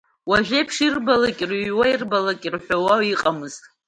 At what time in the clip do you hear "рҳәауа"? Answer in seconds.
2.53-2.95